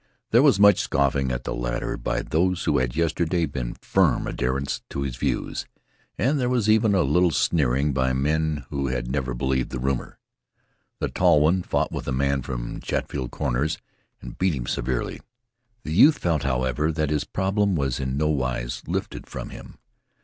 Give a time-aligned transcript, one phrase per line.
[0.31, 4.81] There was much scoffing at the latter by those who had yesterday been firm adherents
[4.95, 5.67] of his views,
[6.17, 10.17] and there was even a little sneering by men who had never believed the rumor.
[10.97, 13.77] The tall one fought with a man from Chatfield Corners
[14.23, 15.19] and beat him severely.
[15.83, 19.77] The youth felt, however, that his problem was in no wise lifted from him.